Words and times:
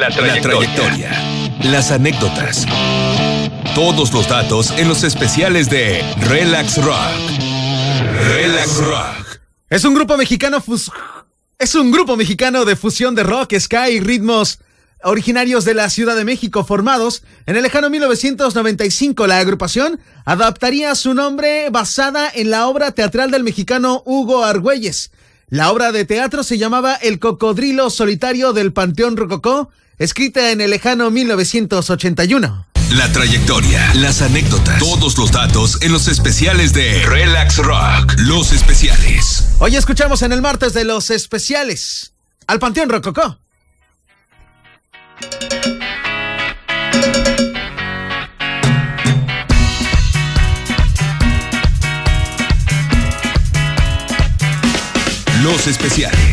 La 0.00 0.08
trayectoria. 0.10 1.10
Las 1.64 1.90
anécdotas. 1.90 2.66
Todos 3.74 4.10
los 4.12 4.26
datos 4.28 4.70
en 4.78 4.88
los 4.88 5.02
especiales 5.04 5.68
de 5.68 6.02
Relax 6.28 6.78
Rock. 6.82 6.96
Relax 8.34 8.76
Rock. 8.78 9.40
Es 9.68 9.84
un 9.84 9.94
grupo 9.94 10.16
mexicano 10.16 10.60
fus- 10.62 10.90
es 11.58 11.74
un 11.74 11.90
grupo 11.90 12.16
mexicano 12.16 12.64
de 12.64 12.76
fusión 12.76 13.14
de 13.14 13.22
rock, 13.24 13.54
ska 13.58 13.90
y 13.90 14.00
ritmos 14.00 14.60
originarios 15.02 15.66
de 15.66 15.74
la 15.74 15.90
Ciudad 15.90 16.16
de 16.16 16.24
México 16.24 16.64
formados 16.64 17.22
en 17.44 17.56
el 17.56 17.62
lejano 17.62 17.90
1995. 17.90 19.26
La 19.26 19.38
agrupación 19.38 20.00
adaptaría 20.24 20.94
su 20.94 21.12
nombre 21.12 21.68
basada 21.70 22.30
en 22.34 22.50
la 22.50 22.66
obra 22.68 22.92
teatral 22.92 23.30
del 23.30 23.44
mexicano 23.44 24.02
Hugo 24.06 24.44
Argüelles. 24.44 25.10
La 25.48 25.70
obra 25.70 25.92
de 25.92 26.04
teatro 26.06 26.42
se 26.42 26.56
llamaba 26.56 26.94
El 26.94 27.18
cocodrilo 27.18 27.90
solitario 27.90 28.52
del 28.54 28.72
Panteón 28.72 29.16
Rococó, 29.18 29.68
escrita 30.00 30.50
en 30.50 30.62
el 30.62 30.70
lejano 30.70 31.10
1981. 31.10 32.66
La 32.92 33.12
trayectoria, 33.12 33.94
las 33.94 34.22
anécdotas, 34.22 34.78
todos 34.80 35.16
los 35.18 35.30
datos 35.30 35.80
en 35.82 35.92
los 35.92 36.08
especiales 36.08 36.72
de 36.72 37.04
Relax 37.06 37.58
Rock. 37.58 38.14
Los 38.20 38.52
especiales. 38.52 39.50
Hoy 39.60 39.76
escuchamos 39.76 40.22
en 40.22 40.32
el 40.32 40.40
martes 40.40 40.72
de 40.72 40.84
los 40.84 41.10
especiales 41.10 42.14
al 42.46 42.58
Panteón 42.58 42.88
Rococó. 42.88 43.38
Los 55.42 55.66
especiales. 55.66 56.29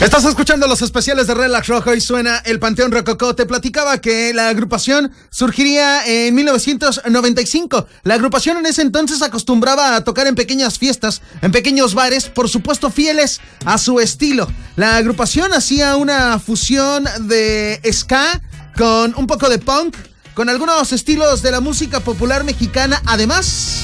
Estás 0.00 0.24
escuchando 0.24 0.66
los 0.66 0.80
especiales 0.80 1.26
de 1.26 1.34
Relax 1.34 1.68
Rojo 1.68 1.94
y 1.94 2.00
suena 2.00 2.38
el 2.46 2.58
Panteón 2.58 2.90
Rococó. 2.90 3.34
Te 3.34 3.44
platicaba 3.44 4.00
que 4.00 4.32
la 4.32 4.48
agrupación 4.48 5.12
surgiría 5.28 6.06
en 6.06 6.34
1995. 6.34 7.86
La 8.04 8.14
agrupación 8.14 8.56
en 8.56 8.64
ese 8.64 8.80
entonces 8.80 9.20
acostumbraba 9.20 9.94
a 9.94 10.02
tocar 10.02 10.26
en 10.26 10.36
pequeñas 10.36 10.78
fiestas, 10.78 11.20
en 11.42 11.52
pequeños 11.52 11.92
bares, 11.92 12.30
por 12.30 12.48
supuesto 12.48 12.90
fieles 12.90 13.42
a 13.66 13.76
su 13.76 14.00
estilo. 14.00 14.50
La 14.76 14.96
agrupación 14.96 15.52
hacía 15.52 15.96
una 15.96 16.38
fusión 16.38 17.04
de 17.28 17.78
ska 17.92 18.40
con 18.78 19.14
un 19.18 19.26
poco 19.26 19.50
de 19.50 19.58
punk, 19.58 19.94
con 20.32 20.48
algunos 20.48 20.94
estilos 20.94 21.42
de 21.42 21.50
la 21.50 21.60
música 21.60 22.00
popular 22.00 22.42
mexicana. 22.44 23.02
Además, 23.04 23.82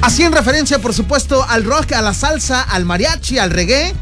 hacían 0.00 0.32
referencia, 0.32 0.78
por 0.78 0.94
supuesto, 0.94 1.44
al 1.48 1.64
rock, 1.64 1.90
a 1.90 2.02
la 2.02 2.14
salsa, 2.14 2.62
al 2.62 2.84
mariachi, 2.84 3.38
al 3.38 3.50
reggae 3.50 3.96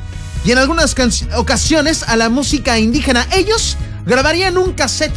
y 0.44 0.53
en 0.53 0.59
algunas 0.59 0.94
ocasiones 1.37 2.03
a 2.05 2.17
la 2.17 2.29
música 2.29 2.79
indígena. 2.79 3.27
Ellos 3.33 3.77
grabarían 4.06 4.59
un 4.59 4.73
cassette. 4.73 5.15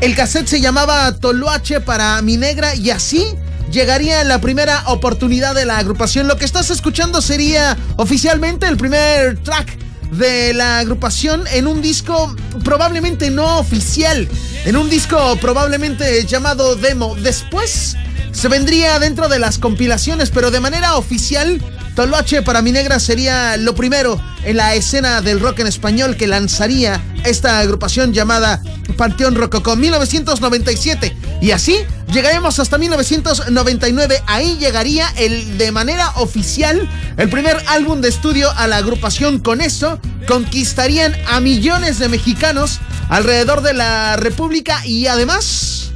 El 0.00 0.14
cassette 0.14 0.48
se 0.48 0.60
llamaba 0.60 1.12
Toloache 1.16 1.80
para 1.80 2.20
mi 2.22 2.36
negra 2.36 2.74
y 2.74 2.90
así 2.90 3.26
llegaría 3.70 4.22
la 4.24 4.40
primera 4.40 4.84
oportunidad 4.86 5.54
de 5.54 5.64
la 5.64 5.78
agrupación. 5.78 6.28
Lo 6.28 6.36
que 6.36 6.44
estás 6.44 6.70
escuchando 6.70 7.20
sería 7.20 7.76
oficialmente 7.96 8.66
el 8.66 8.76
primer 8.76 9.42
track 9.42 9.78
de 10.12 10.54
la 10.54 10.78
agrupación 10.78 11.44
en 11.52 11.66
un 11.66 11.82
disco 11.82 12.34
probablemente 12.64 13.30
no 13.30 13.58
oficial. 13.58 14.28
en 14.64 14.76
un 14.76 14.90
disco 14.90 15.36
probablemente 15.40 16.24
llamado 16.26 16.74
demo. 16.74 17.14
Después 17.16 17.96
se 18.32 18.48
vendría 18.48 18.98
dentro 18.98 19.28
de 19.28 19.38
las 19.38 19.58
compilaciones, 19.58 20.30
pero 20.30 20.50
de 20.50 20.60
manera 20.60 20.96
oficial, 20.96 21.62
Toloache 21.96 22.42
para 22.42 22.60
mi 22.60 22.72
negra 22.72 23.00
sería 23.00 23.56
lo 23.56 23.74
primero 23.74 24.20
en 24.44 24.58
la 24.58 24.74
escena 24.74 25.22
del 25.22 25.40
rock 25.40 25.60
en 25.60 25.66
español 25.66 26.14
que 26.14 26.26
lanzaría 26.26 27.02
esta 27.24 27.58
agrupación 27.58 28.12
llamada 28.12 28.60
Panteón 28.98 29.34
Rococó 29.34 29.76
1997. 29.76 31.16
Y 31.40 31.52
así 31.52 31.78
llegaremos 32.12 32.58
hasta 32.58 32.76
1999. 32.76 34.22
Ahí 34.26 34.58
llegaría 34.58 35.08
el 35.16 35.56
de 35.56 35.72
manera 35.72 36.10
oficial 36.16 36.86
el 37.16 37.30
primer 37.30 37.56
álbum 37.66 38.02
de 38.02 38.10
estudio 38.10 38.50
a 38.50 38.66
la 38.66 38.76
agrupación. 38.76 39.38
Con 39.38 39.62
eso 39.62 39.98
conquistarían 40.28 41.16
a 41.26 41.40
millones 41.40 41.98
de 41.98 42.10
mexicanos 42.10 42.78
alrededor 43.08 43.62
de 43.62 43.72
la 43.72 44.16
República 44.16 44.84
y 44.84 45.06
además 45.06 45.92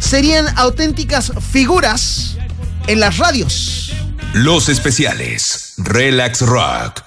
serían 0.00 0.46
auténticas 0.56 1.30
figuras 1.52 2.38
en 2.88 2.98
las 2.98 3.18
radios. 3.18 3.93
Los 4.34 4.68
especiales. 4.68 5.74
Relax 5.78 6.40
Rock. 6.40 7.03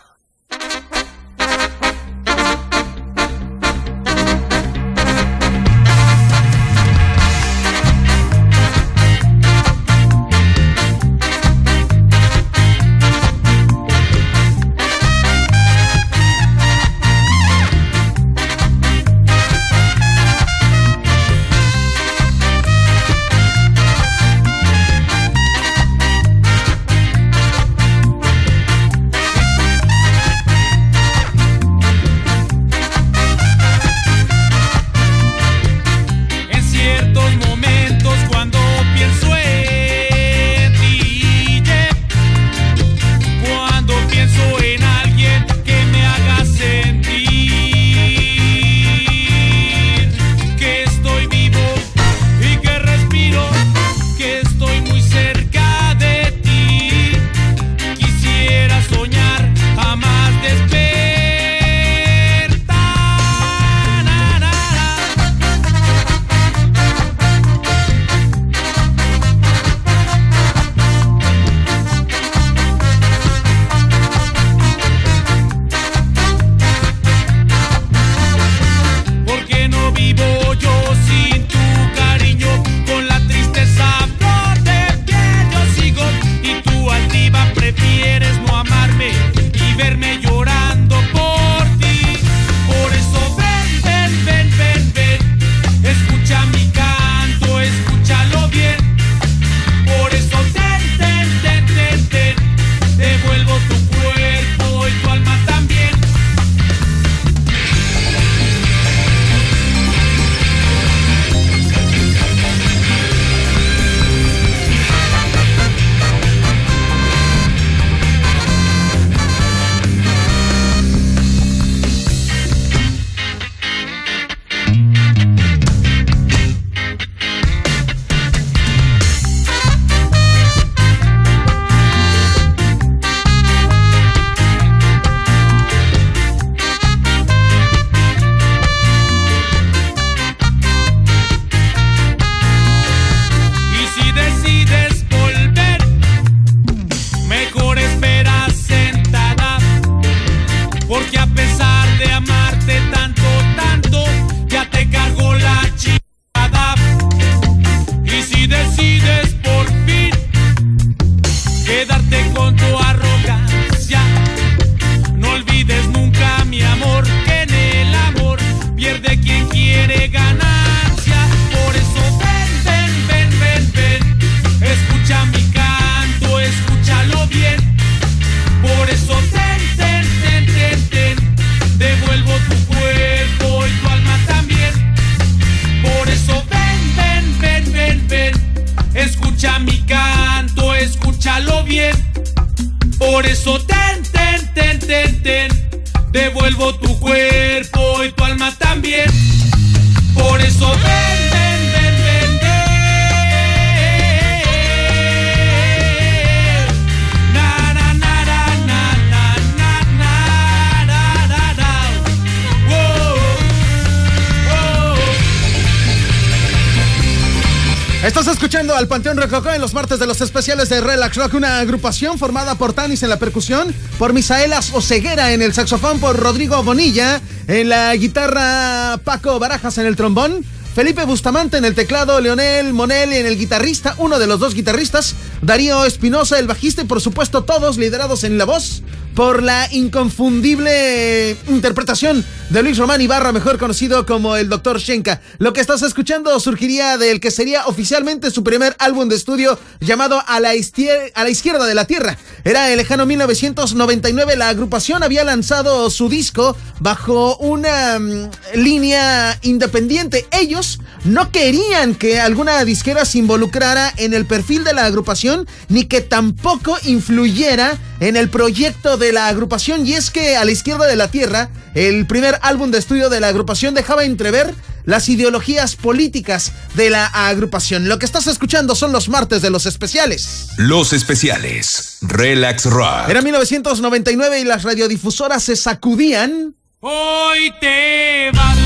En 218.79 219.61
los 219.61 219.73
martes 219.73 219.97
de 219.97 220.05
los 220.05 220.21
especiales 220.21 220.69
de 220.69 220.81
Relax 220.81 221.15
Rock, 221.15 221.33
una 221.33 221.57
agrupación 221.59 222.19
formada 222.19 222.55
por 222.55 222.73
Tanis 222.73 223.01
en 223.01 223.09
la 223.09 223.17
percusión, 223.17 223.73
por 223.97 224.13
Misaelas 224.13 224.71
Oceguera 224.71 225.33
en 225.33 225.41
el 225.41 225.51
saxofón, 225.51 225.99
por 225.99 226.15
Rodrigo 226.15 226.61
Bonilla 226.61 227.19
en 227.47 227.69
la 227.69 227.95
guitarra, 227.95 228.99
Paco 229.03 229.39
Barajas 229.39 229.79
en 229.79 229.87
el 229.87 229.95
trombón, 229.95 230.45
Felipe 230.75 231.05
Bustamante 231.05 231.57
en 231.57 231.65
el 231.65 231.73
teclado, 231.73 232.21
Leonel 232.21 232.71
Monel 232.71 233.13
en 233.13 233.25
el 233.25 233.35
guitarrista, 233.35 233.95
uno 233.97 234.19
de 234.19 234.27
los 234.27 234.39
dos 234.39 234.53
guitarristas, 234.53 235.15
Darío 235.41 235.83
Espinosa 235.85 236.37
el 236.37 236.45
bajista 236.45 236.83
y 236.83 236.85
por 236.85 237.01
supuesto 237.01 237.45
todos 237.45 237.79
liderados 237.79 238.23
en 238.23 238.37
la 238.37 238.45
voz 238.45 238.83
por 239.15 239.41
la 239.41 239.67
inconfundible 239.71 241.35
interpretación 241.47 242.23
de 242.49 242.63
Luis 242.63 242.77
Román 242.77 243.01
Ibarra, 243.01 243.33
mejor 243.33 243.57
conocido 243.57 244.05
como 244.05 244.37
el 244.37 244.47
Dr. 244.47 244.79
Shenka. 244.79 245.19
Lo 245.37 245.51
que 245.51 245.59
estás 245.59 245.81
escuchando 245.81 246.39
surgiría 246.39 246.97
del 246.97 247.19
que 247.19 247.29
sería 247.29 247.67
oficialmente 247.67 248.31
su 248.31 248.41
primer 248.41 248.73
álbum 248.79 249.09
de 249.09 249.15
estudio 249.15 249.59
llamado 249.81 250.23
A 250.25 250.39
la, 250.39 250.51
a 250.51 251.23
la 251.23 251.29
izquierda 251.29 251.65
de 251.65 251.75
la 251.75 251.85
Tierra. 251.85 252.17
Era 252.45 252.71
el 252.71 252.77
lejano 252.77 253.05
1999, 253.05 254.37
la 254.37 254.47
agrupación 254.47 255.03
había 255.03 255.25
lanzado 255.25 255.89
su 255.89 256.07
disco 256.07 256.55
bajo 256.79 257.35
una 257.37 257.99
mm, 257.99 258.29
línea 258.55 259.37
independiente. 259.41 260.25
Ellos 260.31 260.79
no 261.03 261.31
querían 261.31 261.95
que 261.95 262.21
alguna 262.21 262.63
disquera 262.63 263.03
se 263.03 263.17
involucrara 263.17 263.93
en 263.97 264.13
el 264.13 264.25
perfil 264.25 264.63
de 264.63 264.73
la 264.73 264.85
agrupación 264.85 265.47
ni 265.67 265.85
que 265.85 265.99
tampoco 265.99 266.77
influyera 266.85 267.77
en 267.99 268.15
el 268.15 268.29
proyecto 268.29 268.97
de 268.97 269.11
la 269.11 269.27
agrupación 269.27 269.85
y 269.85 269.93
es 269.93 270.11
que 270.11 270.37
a 270.37 270.45
la 270.45 270.51
izquierda 270.51 270.85
de 270.85 270.95
la 270.95 271.09
Tierra, 271.09 271.49
el 271.73 272.05
primer 272.05 272.36
álbum 272.41 272.71
de 272.71 272.77
estudio 272.77 273.09
de 273.09 273.19
la 273.19 273.27
agrupación 273.27 273.73
dejaba 273.73 274.03
entrever 274.03 274.53
las 274.85 275.09
ideologías 275.09 275.75
políticas 275.75 276.53
de 276.75 276.89
la 276.89 277.05
agrupación. 277.05 277.89
Lo 277.89 277.99
que 277.99 278.05
estás 278.05 278.27
escuchando 278.27 278.73
son 278.73 278.91
los 278.91 279.09
martes 279.09 279.41
de 279.41 279.49
los 279.49 279.65
especiales. 279.65 280.49
Los 280.57 280.93
especiales. 280.93 281.97
Relax 282.01 282.65
Rock. 282.65 283.09
Era 283.09 283.21
1999 283.21 284.39
y 284.39 284.43
las 284.45 284.63
radiodifusoras 284.63 285.43
se 285.43 285.55
sacudían. 285.55 286.55
Hoy 286.79 287.53
te 287.59 288.31
vas, 288.33 288.57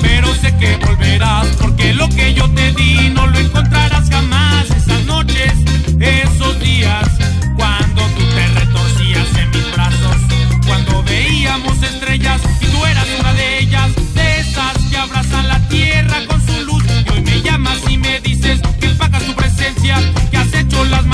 pero 0.00 0.32
sé 0.34 0.56
que 0.58 0.76
volverás, 0.76 1.48
porque 1.60 1.92
lo 1.94 2.08
que 2.08 2.34
yo 2.34 2.48
te 2.54 2.72
di 2.72 3.10
no 3.10 3.26
lo 3.26 3.38
encontrarás 3.38 4.08
jamás. 4.10 4.70
Esas 4.70 5.04
noches, 5.06 5.52
esos 5.98 6.60
días 6.60 7.21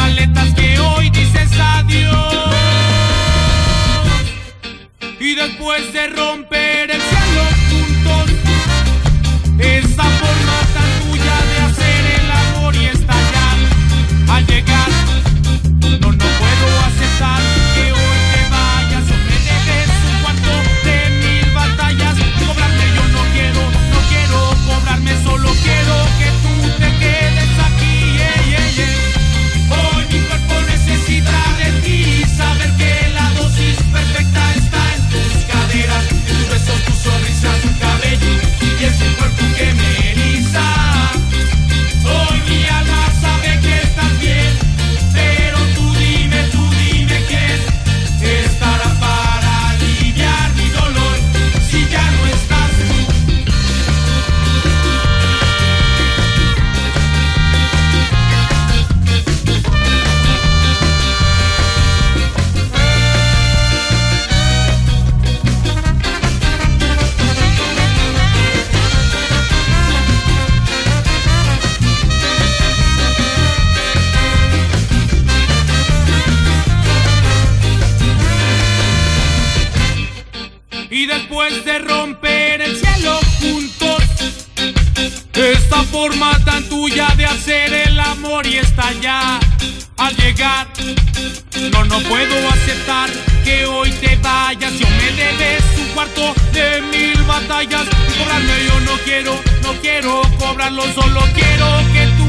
maletas, 0.09 0.55
que 0.55 0.79
hoy 0.79 1.11
dices 1.11 1.51
adiós. 1.59 2.55
Y 5.21 5.35
después 5.35 5.93
de 5.93 6.09
romper 6.09 6.78
aceptar 92.59 93.11
que 93.45 93.67
hoy 93.67 93.91
te 93.93 94.17
vayas. 94.17 94.73
Yo 94.79 94.87
me 94.89 95.13
debes 95.13 95.63
un 95.79 95.89
cuarto 95.95 96.35
de 96.53 96.83
mil 96.83 97.23
batallas. 97.25 97.87
Cobrarme 98.19 98.65
yo 98.67 98.81
no 98.81 98.99
quiero, 99.05 99.35
no 99.63 99.73
quiero 99.81 100.23
cobrarlo, 100.39 100.83
solo 100.95 101.21
quiero 101.35 101.67
que 101.93 102.07
tú 102.17 102.28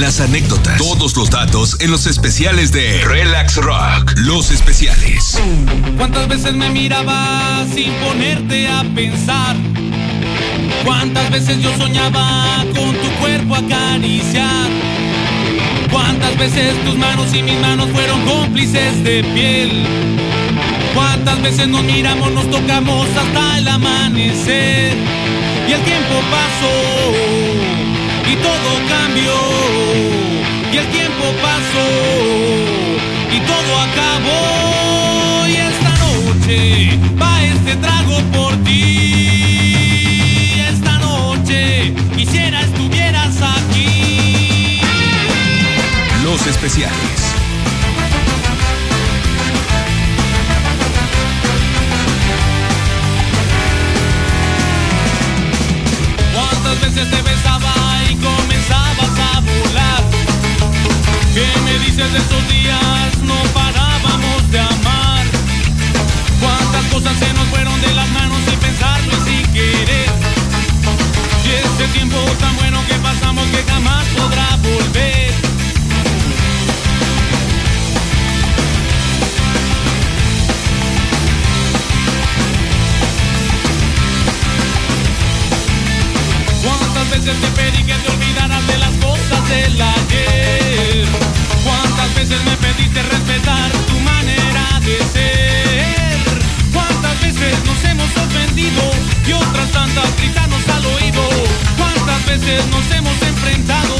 las 0.00 0.20
anécdotas, 0.20 0.78
todos 0.78 1.14
los 1.14 1.28
datos 1.28 1.76
en 1.80 1.90
los 1.90 2.06
especiales 2.06 2.72
de 2.72 3.04
Relax 3.04 3.56
Rock. 3.56 4.14
Los 4.16 4.50
especiales. 4.50 5.38
¿Cuántas 5.98 6.26
veces 6.26 6.54
me 6.54 6.70
miraba 6.70 7.66
sin 7.74 7.92
ponerte 7.94 8.66
a 8.66 8.82
pensar? 8.94 9.56
¿Cuántas 10.86 11.30
veces 11.30 11.62
yo 11.62 11.76
soñaba 11.76 12.64
con 12.74 12.96
tu 12.96 13.10
cuerpo 13.20 13.56
acariciar? 13.56 14.70
¿Cuántas 15.90 16.38
veces 16.38 16.82
tus 16.86 16.96
manos 16.96 17.34
y 17.34 17.42
mis 17.42 17.60
manos 17.60 17.88
fueron 17.92 18.24
cómplices 18.24 19.04
de 19.04 19.22
piel? 19.22 19.84
¿Cuántas 20.94 21.42
veces 21.42 21.68
nos 21.68 21.82
miramos, 21.82 22.32
nos 22.32 22.50
tocamos 22.50 23.06
hasta 23.16 23.58
el 23.58 23.68
amanecer? 23.68 24.96
Y 25.68 25.72
el 25.72 25.82
tiempo 25.82 26.14
pasó 26.30 27.12
y 28.32 28.36
todo 28.36 28.88
cambió. 28.88 29.59
Pasó 31.30 31.88
y 33.32 33.38
todo 33.40 33.78
acabó. 33.78 35.46
Y 35.46 35.56
esta 35.56 35.90
noche 36.04 36.98
va 37.20 37.42
este 37.44 37.76
trago 37.76 38.20
por 38.32 38.56
ti. 38.64 40.60
Esta 40.68 40.98
noche 40.98 41.94
quisiera 42.16 42.62
estuvieras 42.62 43.36
aquí. 43.42 44.80
Los 46.24 46.46
especiales. 46.46 47.09
Dices 62.00 62.12
de 62.12 62.18
esos 62.18 62.48
días? 62.48 63.18
No 63.24 63.34
parábamos 63.52 64.50
de 64.50 64.58
amar. 64.58 65.26
¿Cuántas 66.40 66.84
cosas 66.92 67.18
se 67.18 67.32
nos 67.34 67.46
fueron 67.48 67.69
tu 93.42 93.98
manera 94.00 94.80
de 94.80 94.98
ser? 95.12 96.18
¿Cuántas 96.72 97.20
veces 97.20 97.54
nos 97.64 97.84
hemos 97.84 98.10
ofendido 98.16 98.82
y 99.26 99.32
otras 99.32 99.70
tantas 99.70 100.16
gritarnos 100.16 100.68
al 100.68 100.84
oído? 100.86 101.22
¿Cuántas 101.78 102.26
veces 102.26 102.66
nos 102.68 102.90
hemos 102.90 103.22
enfrentado 103.22 103.99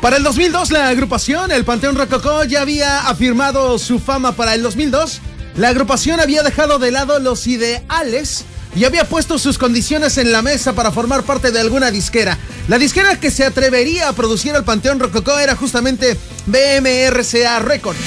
Para 0.00 0.16
el 0.16 0.22
2002, 0.22 0.70
la 0.70 0.88
agrupación, 0.88 1.50
el 1.50 1.64
Panteón 1.64 1.96
Rococó, 1.96 2.44
ya 2.44 2.62
había 2.62 3.08
afirmado 3.08 3.78
su 3.80 3.98
fama 3.98 4.32
para 4.32 4.54
el 4.54 4.62
2002. 4.62 5.20
La 5.56 5.70
agrupación 5.70 6.20
había 6.20 6.44
dejado 6.44 6.78
de 6.78 6.92
lado 6.92 7.18
los 7.18 7.48
ideales 7.48 8.44
y 8.76 8.84
había 8.84 9.08
puesto 9.08 9.40
sus 9.40 9.58
condiciones 9.58 10.16
en 10.16 10.30
la 10.30 10.40
mesa 10.40 10.72
para 10.74 10.92
formar 10.92 11.24
parte 11.24 11.50
de 11.50 11.58
alguna 11.58 11.90
disquera. 11.90 12.38
La 12.68 12.78
disquera 12.78 13.18
que 13.18 13.32
se 13.32 13.44
atrevería 13.44 14.08
a 14.08 14.12
producir 14.12 14.54
al 14.54 14.64
Panteón 14.64 15.00
Rococó 15.00 15.36
era 15.36 15.56
justamente 15.56 16.16
BMRCA 16.46 17.58
Records. 17.58 17.98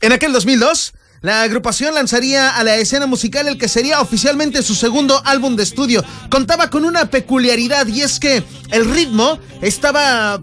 En 0.00 0.10
aquel 0.10 0.32
2002, 0.32 0.94
la 1.22 1.42
agrupación 1.42 1.94
lanzaría 1.94 2.50
a 2.50 2.64
la 2.64 2.76
escena 2.76 3.06
musical 3.06 3.46
el 3.46 3.56
que 3.56 3.68
sería 3.68 4.00
oficialmente 4.00 4.60
su 4.62 4.74
segundo 4.74 5.22
álbum 5.24 5.54
de 5.54 5.62
estudio. 5.62 6.04
Contaba 6.28 6.68
con 6.68 6.84
una 6.84 7.06
peculiaridad 7.06 7.86
y 7.86 8.02
es 8.02 8.18
que 8.18 8.42
el 8.70 8.90
ritmo 8.90 9.38
estaba 9.60 10.42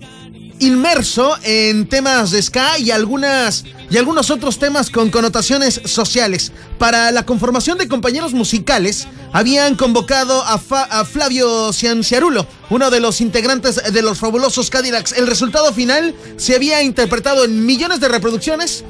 inmerso 0.59 1.37
en 1.43 1.87
temas 1.87 2.31
de 2.31 2.41
ska 2.41 2.79
y 2.79 2.91
algunas 2.91 3.63
y 3.89 3.97
algunos 3.97 4.29
otros 4.29 4.59
temas 4.59 4.89
con 4.89 5.09
connotaciones 5.09 5.81
sociales. 5.85 6.51
Para 6.77 7.11
la 7.11 7.25
conformación 7.25 7.77
de 7.77 7.87
compañeros 7.87 8.33
musicales, 8.33 9.07
habían 9.33 9.75
convocado 9.75 10.43
a, 10.43 10.59
Flavio 11.05 11.73
Cianciarulo, 11.73 12.47
uno 12.69 12.89
de 12.91 12.99
los 12.99 13.21
integrantes 13.21 13.81
de 13.91 14.01
los 14.01 14.19
fabulosos 14.19 14.69
Cadillacs. 14.69 15.13
El 15.13 15.27
resultado 15.27 15.73
final 15.73 16.13
se 16.37 16.55
había 16.55 16.83
interpretado 16.83 17.45
en 17.45 17.65
millones 17.65 17.99
de 17.99 18.09
reproducciones, 18.09 18.83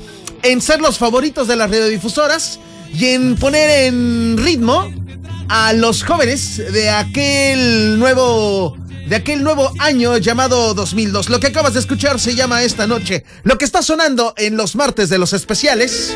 en 0.44 0.62
ser 0.62 0.82
los 0.82 0.98
favoritos 0.98 1.48
de 1.48 1.56
las 1.56 1.70
radiodifusoras 1.70 2.60
y 2.94 3.08
en 3.08 3.36
poner 3.36 3.88
en 3.88 4.38
ritmo 4.38 4.92
a 5.48 5.74
los 5.74 6.04
jóvenes 6.04 6.58
de 6.72 6.90
aquel 6.90 8.00
nuevo 8.00 8.78
de 9.08 9.16
aquel 9.16 9.44
nuevo 9.44 9.72
año 9.80 10.18
llamado 10.18 10.76
2002. 10.76 11.30
Lo 11.30 11.40
que 11.40 11.48
acabas 11.48 11.74
de 11.74 11.80
escuchar 11.80 12.20
se 12.20 12.36
llama 12.36 12.62
Esta 12.62 12.86
Noche. 12.86 13.26
Lo 13.42 13.58
que 13.58 13.66
está 13.66 13.82
sonando 13.82 14.36
en 14.38 14.56
los 14.56 14.76
martes 14.76 15.10
de 15.10 15.18
los 15.18 15.34
especiales. 15.34 16.16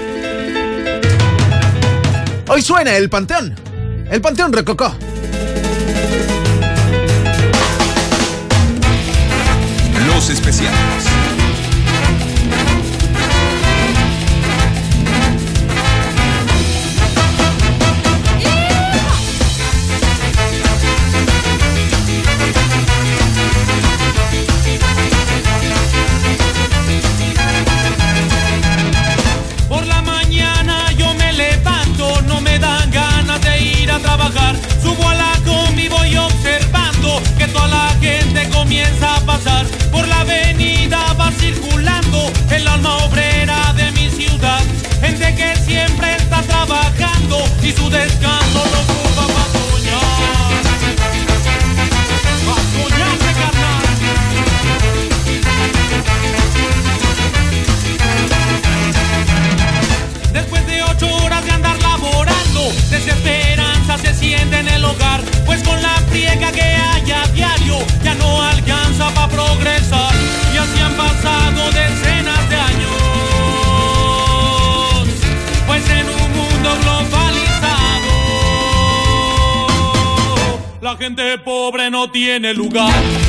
Hoy 2.48 2.62
suena 2.62 2.96
el 2.96 3.10
Panteón. 3.10 3.56
El 4.12 4.22
Panteón 4.22 4.54
Recocó. 4.54 4.96
Lugar. 82.54 83.23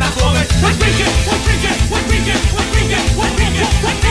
What 0.00 0.72
we 0.80 0.86
get, 0.96 1.12
what 1.26 1.40
we 1.46 1.60
get, 1.60 1.76
what 1.90 2.08
we 2.08 2.24
get, 2.24 2.40
what 2.54 2.74
we 2.74 2.88
get, 2.88 3.16
what 3.16 3.30
we 3.38 3.44
get, 3.52 3.84
what. 3.84 4.09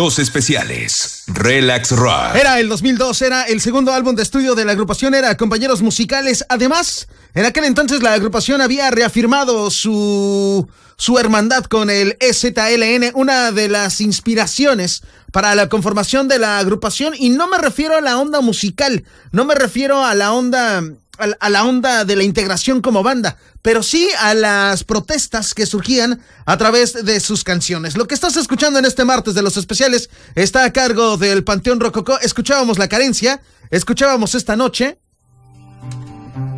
Los 0.00 0.18
especiales. 0.18 1.24
Relax 1.26 1.90
Rock. 1.90 2.34
Era 2.34 2.58
el 2.58 2.70
2002, 2.70 3.20
era 3.20 3.42
el 3.42 3.60
segundo 3.60 3.92
álbum 3.92 4.16
de 4.16 4.22
estudio 4.22 4.54
de 4.54 4.64
la 4.64 4.72
agrupación, 4.72 5.14
era 5.14 5.36
Compañeros 5.36 5.82
Musicales. 5.82 6.42
Además, 6.48 7.06
en 7.34 7.44
aquel 7.44 7.64
entonces 7.64 8.02
la 8.02 8.14
agrupación 8.14 8.62
había 8.62 8.90
reafirmado 8.90 9.70
su, 9.70 10.66
su 10.96 11.18
hermandad 11.18 11.64
con 11.64 11.90
el 11.90 12.16
EZLN, 12.18 13.10
una 13.12 13.52
de 13.52 13.68
las 13.68 14.00
inspiraciones 14.00 15.02
para 15.32 15.54
la 15.54 15.68
conformación 15.68 16.28
de 16.28 16.38
la 16.38 16.58
agrupación. 16.58 17.12
Y 17.18 17.28
no 17.28 17.46
me 17.46 17.58
refiero 17.58 17.94
a 17.94 18.00
la 18.00 18.16
onda 18.16 18.40
musical, 18.40 19.04
no 19.32 19.44
me 19.44 19.54
refiero 19.54 20.02
a 20.02 20.14
la 20.14 20.32
onda 20.32 20.82
a 21.20 21.48
la- 21.48 21.64
onda 21.64 22.04
de 22.04 22.16
la 22.16 22.22
integración 22.24 22.80
como 22.80 23.02
banda, 23.02 23.36
pero 23.62 23.82
sí 23.82 24.08
a 24.20 24.34
las 24.34 24.84
protestas 24.84 25.54
que 25.54 25.66
surgían 25.66 26.20
a 26.46 26.56
través 26.56 27.04
de 27.04 27.20
sus 27.20 27.44
canciones. 27.44 27.96
Lo 27.96 28.06
que 28.06 28.14
estás 28.14 28.36
escuchando 28.36 28.78
en 28.78 28.84
este 28.84 29.04
martes 29.04 29.34
de 29.34 29.42
los 29.42 29.56
especiales 29.56 30.10
está 30.34 30.64
a 30.64 30.72
cargo 30.72 31.16
del 31.16 31.44
Panteón 31.44 31.80
Rococó. 31.80 32.18
Escuchábamos 32.20 32.78
La 32.78 32.88
Carencia, 32.88 33.40
escuchábamos 33.70 34.34
Esta 34.34 34.56
Noche, 34.56 34.98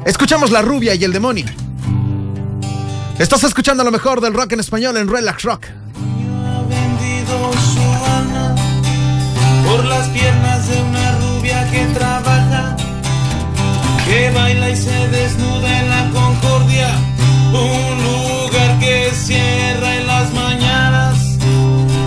escuchamos 0.07 0.51
La 0.51 0.62
Rubia 0.62 0.94
y 0.94 1.05
el 1.05 1.12
Demonio. 1.12 1.46
Estás 3.18 3.44
escuchando 3.44 3.85
lo 3.85 3.90
mejor 3.90 4.20
del 4.20 4.33
rock 4.35 4.53
en 4.53 4.61
español 4.61 4.96
en 4.96 5.09
Relax 5.09 5.42
Rock. 5.42 5.66
por 9.66 9.85
las 9.85 10.09
piernas 10.09 10.68
de 10.68 10.83
una 10.83 11.18
rubia 11.18 11.70
que 11.70 11.87
trabaja, 11.94 12.32
que 14.12 14.31
baila 14.31 14.68
y 14.68 14.77
se 14.77 15.09
desnuda 15.09 15.81
en 15.81 15.88
la 15.88 16.11
concordia, 16.11 16.90
un 17.51 18.03
lugar 18.09 18.79
que 18.79 19.11
cierra 19.14 19.96
en 19.96 20.07
las 20.07 20.35
mañanas 20.35 21.16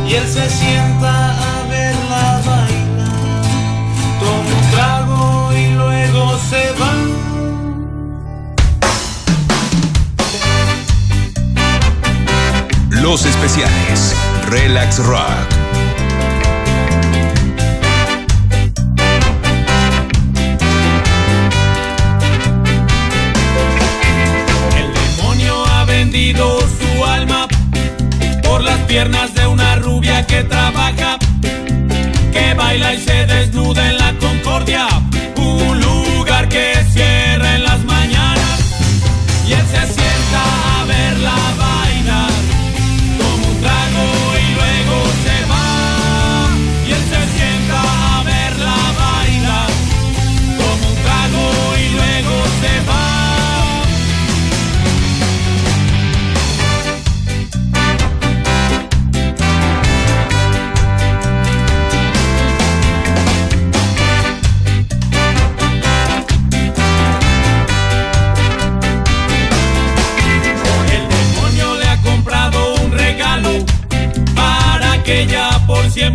y 0.08 0.14
él 0.14 0.28
se 0.28 0.48
sienta 0.48 1.14
a 1.32 1.68
verla 1.68 2.42
bailar, 2.46 3.42
toma 4.20 4.52
un 4.58 4.72
trago 4.72 5.52
y 5.58 5.66
luego 5.74 6.38
se 6.50 6.64
va. 6.80 6.94
Los 13.02 13.26
especiales. 13.26 14.16
Relax 14.52 15.00
Rock. 15.00 15.55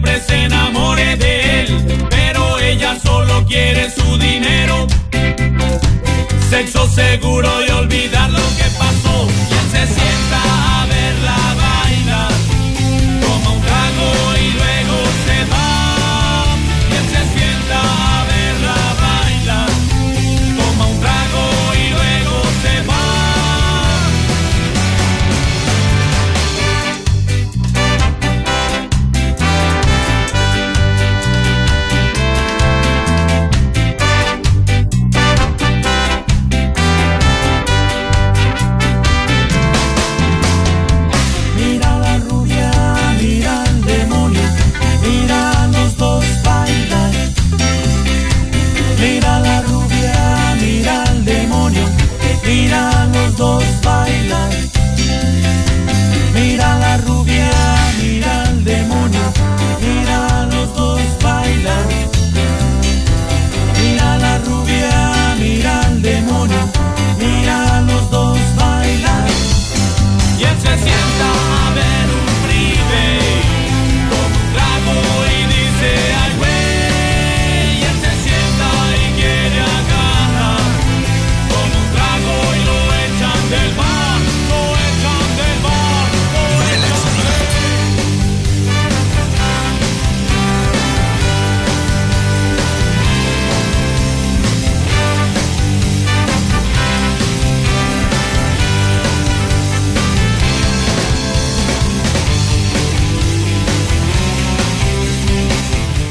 siempre 0.00 0.20
se 0.20 0.44
enamore 0.44 1.16
de 1.16 1.60
él, 1.60 2.06
pero 2.08 2.58
ella 2.58 2.98
solo 3.02 3.44
quiere 3.46 3.90
su 3.90 4.16
dinero, 4.18 4.86
sexo 6.48 6.88
seguro 6.88 7.50
y 7.66 7.70
olvidar 7.70 8.30
lo 8.30 8.40
que 8.56 8.69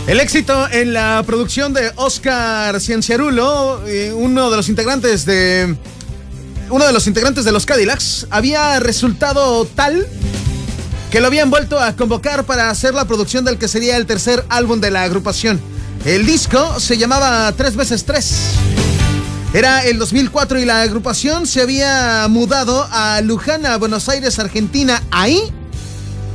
El 0.10 0.20
éxito 0.20 0.68
en 0.72 0.92
la 0.92 1.22
producción 1.24 1.72
de 1.72 1.92
Oscar 1.98 2.82
Cienciarulo, 2.82 3.86
eh, 3.86 4.12
uno 4.12 4.50
de 4.50 4.58
los 4.58 4.68
integrantes 4.68 5.24
de 5.24 5.78
uno 6.72 6.88
de 6.88 6.94
los 6.94 7.06
integrantes 7.06 7.46
de 7.46 7.52
los 7.52 7.68
Cadillacs, 7.68 8.26
había 8.32 8.80
resultado 8.80 9.66
tal 9.66 10.08
que 11.12 11.20
lo 11.20 11.28
habían 11.28 11.52
vuelto 11.52 11.80
a 11.80 11.96
convocar 11.96 12.44
para 12.46 12.72
hacer 12.72 12.96
la 12.96 13.06
producción 13.06 13.46
del 13.46 13.60
que 13.60 13.68
sería 13.68 13.98
el 13.98 14.08
tercer 14.08 14.44
álbum 14.50 14.82
de 14.82 14.90
la 14.90 15.04
agrupación. 15.04 15.62
El 16.04 16.26
disco 16.26 16.80
se 16.80 16.98
llamaba 16.98 17.52
Tres 17.56 17.76
veces 17.76 18.04
Tres. 18.04 18.56
Era 19.54 19.86
el 19.86 20.00
2004 20.00 20.58
y 20.58 20.66
la 20.66 20.82
agrupación 20.82 21.46
se 21.46 21.62
había 21.62 22.28
mudado 22.30 22.88
a 22.92 23.22
Luján, 23.22 23.68
a 23.68 23.78
Buenos 23.78 24.10
Aires, 24.10 24.40
Argentina. 24.40 25.04
Ahí 25.12 25.54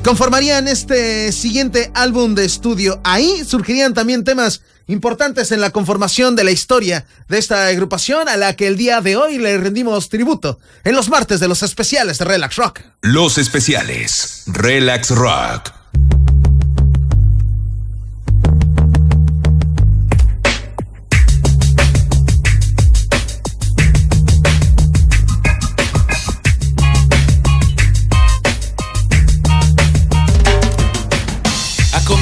conformarían 0.05 0.69
este 0.69 1.33
siguiente 1.33 1.91
álbum 1.95 2.35
de 2.35 2.45
estudio. 2.45 3.01
Ahí 3.05 3.43
surgirían 3.45 3.95
también 3.95 4.23
temas 4.23 4.61
importantes 4.87 5.51
en 5.51 5.63
la 5.63 5.71
conformación 5.71 6.37
de 6.37 6.45
la 6.45 6.51
historia 6.51 7.07
de 7.27 7.39
esta 7.39 7.67
agrupación 7.69 8.29
a 8.29 8.37
la 8.37 8.55
que 8.55 8.67
el 8.67 8.77
día 8.77 9.01
de 9.01 9.17
hoy 9.17 9.39
le 9.39 9.57
rendimos 9.57 10.11
tributo 10.11 10.59
en 10.85 10.95
los 10.95 11.09
martes 11.09 11.41
de 11.41 11.49
los 11.49 11.63
especiales 11.63 12.19
de 12.19 12.27
Relax 12.27 12.57
Rock. 12.57 12.81
Los 13.01 13.39
especiales. 13.39 14.43
Relax 14.47 15.11
Rock. 15.11 15.73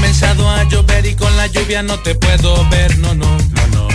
Comenzado 0.02 0.50
a 0.50 0.64
llover 0.64 1.06
y 1.06 1.14
con 1.14 1.34
la 1.36 1.46
lluvia 1.46 1.80
no 1.80 1.96
te 2.00 2.16
puedo 2.16 2.68
ver, 2.70 2.98
no, 2.98 3.14
no, 3.14 3.38
no, 3.38 3.66
no. 3.68 3.88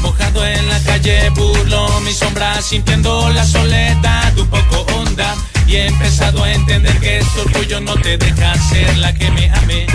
Mojado 0.00 0.46
en 0.46 0.68
la 0.68 0.78
calle 0.84 1.28
burlo 1.30 2.00
mi 2.02 2.12
sombra 2.12 2.62
sintiendo 2.62 3.28
la 3.30 3.44
soledad 3.44 4.38
un 4.38 4.46
poco 4.46 4.86
honda 4.94 5.34
y 5.66 5.74
he 5.74 5.88
empezado 5.88 6.44
a 6.44 6.52
entender 6.52 6.96
que 7.00 7.18
este 7.18 7.40
orgullo 7.40 7.80
no 7.80 7.96
te 7.96 8.16
deja 8.16 8.54
ser 8.70 8.96
la 8.98 9.12
que 9.12 9.28
me 9.32 9.50
ame, 9.50 9.86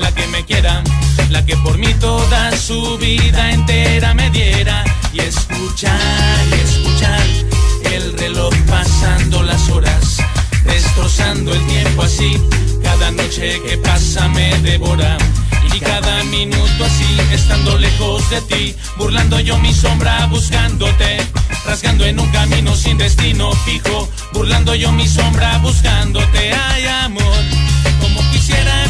la 0.00 0.10
que 0.10 0.26
me 0.26 0.44
quiera, 0.44 0.82
la 1.30 1.46
que 1.46 1.56
por 1.58 1.78
mí 1.78 1.94
toda 2.00 2.56
su 2.56 2.98
vida 2.98 3.52
entera 3.52 4.14
me 4.14 4.28
diera 4.30 4.82
y 5.12 5.20
escuchar 5.20 6.40
y 6.50 6.54
escuchar 6.54 7.22
el 7.92 8.18
reloj 8.18 8.52
pasando 8.66 9.44
las 9.44 9.68
horas 9.68 10.18
destrozando 10.64 11.54
el 11.54 11.64
tiempo 11.68 12.02
así. 12.02 12.36
Cada 12.98 13.12
noche 13.12 13.60
que 13.62 13.78
pasa 13.78 14.26
me 14.28 14.58
devora. 14.58 15.16
Y 15.72 15.78
cada 15.78 16.24
minuto 16.24 16.84
así, 16.84 17.20
estando 17.32 17.78
lejos 17.78 18.28
de 18.30 18.40
ti, 18.42 18.74
burlando 18.96 19.38
yo 19.38 19.56
mi 19.58 19.72
sombra, 19.72 20.26
buscándote, 20.26 21.18
rasgando 21.64 22.04
en 22.04 22.18
un 22.18 22.28
camino 22.30 22.74
sin 22.74 22.98
destino 22.98 23.52
fijo, 23.64 24.08
burlando 24.32 24.74
yo 24.74 24.90
mi 24.90 25.06
sombra, 25.06 25.58
buscándote, 25.58 26.52
ay 26.52 26.86
amor, 27.04 27.44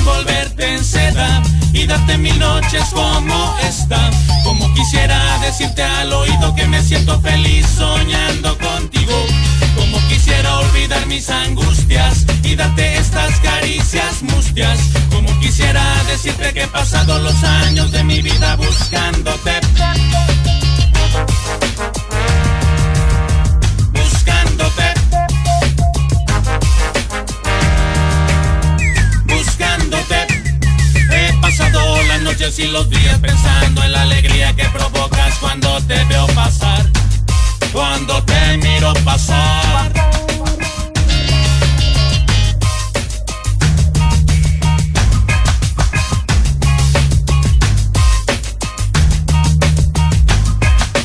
envolverte 0.09 0.75
en 0.75 0.85
seda 0.85 1.43
y 1.73 1.87
darte 1.87 2.17
mil 2.19 2.39
noches 2.39 2.85
como 2.93 3.57
esta, 3.63 4.11
como 4.45 4.73
quisiera 4.75 5.39
decirte 5.41 5.83
al 5.83 6.13
oído 6.13 6.55
que 6.55 6.67
me 6.67 6.83
siento 6.83 7.21
feliz 7.21 7.67
soñando 7.77 8.57
contigo, 8.59 9.27
como 9.77 9.99
quisiera 10.09 10.59
olvidar 10.59 11.05
mis 11.07 11.29
angustias 11.29 12.25
y 12.43 12.57
darte 12.57 12.97
estas 12.97 13.39
caricias 13.41 14.23
mustias. 14.23 14.79
Como 15.11 15.39
quisiera 15.41 15.83
decirte 16.05 16.53
que 16.53 16.63
he 16.63 16.69
pasado 16.69 17.19
los 17.19 17.43
años 17.45 17.91
de 17.93 18.05
mi 18.05 18.23
vida 18.23 18.57
buscándote. 18.57 19.61
Noches 32.49 32.59
y 32.59 32.69
los 32.69 32.89
días 32.89 33.19
pensando 33.19 33.83
en 33.83 33.93
la 33.93 34.03
alegría 34.03 34.55
que 34.55 34.65
provocas 34.67 35.39
cuando 35.39 35.81
te 35.83 36.03
veo 36.05 36.27
pasar. 36.29 36.91
Cuando 37.73 38.23
te 38.25 38.57
miro 38.59 38.93
pasar. 39.05 39.93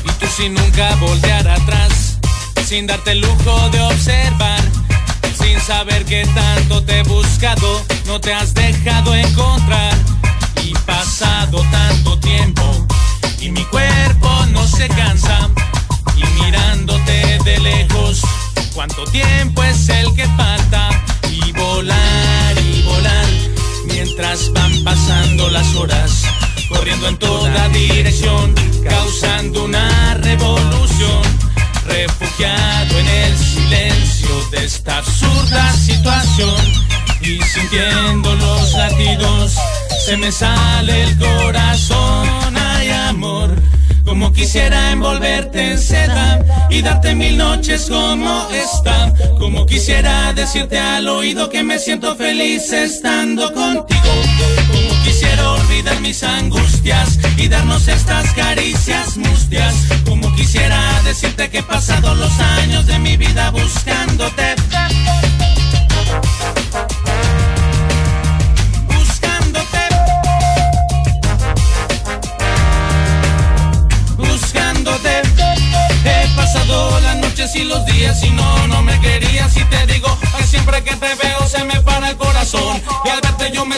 Y 0.06 0.12
tú 0.20 0.26
sin 0.38 0.54
nunca 0.54 0.96
voltear 0.96 1.48
atrás, 1.48 2.20
sin 2.66 2.88
darte 2.88 3.12
el 3.12 3.22
lujo 3.22 3.70
de 3.70 3.82
observar, 3.82 4.62
sin 5.38 5.60
saber 5.60 6.06
que 6.06 6.26
tanto 6.28 6.84
te 6.84 7.00
he 7.00 7.04
buscado, 7.04 7.82
no 8.06 8.22
te 8.22 8.34
has 8.34 8.54
dejado 8.54 9.16
encontrar. 9.16 10.13
Pasado 11.16 11.62
tanto 11.70 12.18
tiempo, 12.18 12.88
y 13.40 13.52
mi 13.52 13.64
cuerpo 13.66 14.46
no 14.52 14.68
se 14.68 14.88
cansa, 14.88 15.48
y 16.16 16.42
mirándote 16.42 17.38
de 17.46 17.60
lejos, 17.60 18.24
cuánto 18.74 19.04
tiempo 19.06 19.62
es 19.62 19.90
el 19.90 20.12
que 20.16 20.26
falta, 20.30 20.90
y 21.30 21.52
volar 21.52 22.58
y 22.58 22.82
volar, 22.82 23.28
mientras 23.86 24.52
van 24.54 24.84
pasando 24.84 25.52
las 25.52 25.76
horas, 25.76 26.24
corriendo 26.68 27.08
en 27.08 27.18
toda 27.18 27.70
dirección, 27.70 28.56
causando 28.84 29.66
una 29.66 30.16
revolución, 30.16 31.22
refugiado 31.86 32.98
en 32.98 33.08
el 33.08 33.38
silencio 33.38 34.50
de 34.50 34.66
esta 34.66 34.98
absurda 34.98 35.74
situación, 35.74 36.56
y 37.22 37.40
sintiendo 37.44 38.34
los 38.34 38.74
latidos, 38.74 39.60
se 40.04 40.18
me 40.18 40.32
sale 40.34 41.04
el 41.04 41.18
corazón, 41.18 42.58
ay 42.58 42.90
amor, 42.90 43.56
como 44.04 44.34
quisiera 44.34 44.92
envolverte 44.92 45.72
en 45.72 45.80
seda 45.80 46.44
y 46.70 46.82
darte 46.82 47.16
mil 47.16 47.38
noches 47.38 47.88
como 47.90 48.48
esta. 48.52 49.14
Como 49.40 49.66
quisiera 49.66 50.34
decirte 50.34 50.78
al 50.78 51.08
oído 51.08 51.50
que 51.50 51.64
me 51.64 51.80
siento 51.80 52.16
feliz 52.16 52.74
estando 52.74 53.54
contigo. 53.54 54.14
Como 54.68 55.04
quisiera 55.04 55.52
olvidar 55.52 56.00
mis 56.02 56.22
angustias 56.24 57.18
y 57.38 57.48
darnos 57.48 57.88
estas 57.88 58.34
caricias 58.34 59.16
mustias. 59.16 59.74
Como 60.06 60.36
quisiera 60.36 60.82
decirte 61.06 61.50
que 61.50 61.60
he 61.60 61.64
pasado 61.64 62.14
los 62.16 62.40
años 62.40 62.86
de 62.88 63.00
mi 63.00 63.16
vida 63.16 63.52
buscándote. 63.52 64.56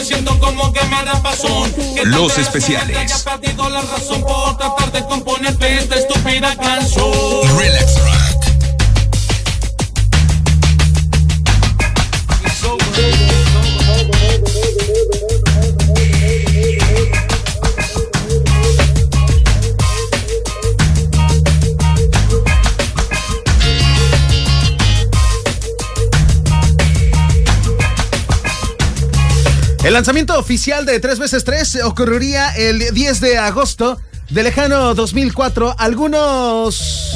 Siento 0.06 0.38
como 0.38 0.72
que 0.72 0.82
me 0.84 1.04
da 1.04 1.20
pasón. 1.22 1.72
Los 2.04 2.38
especiales. 2.38 3.24
perdido 3.24 3.68
la 3.68 3.82
razón 3.82 4.22
por 4.22 4.56
tratar 4.56 4.92
de 4.92 5.04
componerte 5.06 5.78
esta 5.78 5.96
estúpida 5.96 6.54
canción. 6.56 7.58
Relax 7.58 8.00
Rock 8.00 8.15
El 29.86 29.92
lanzamiento 29.92 30.36
oficial 30.36 30.84
de 30.84 31.00
3x3 31.00 31.84
ocurriría 31.84 32.48
el 32.56 32.92
10 32.92 33.20
de 33.20 33.38
agosto 33.38 33.96
de 34.30 34.42
lejano 34.42 34.96
2004. 34.96 35.76
Algunos 35.78 37.12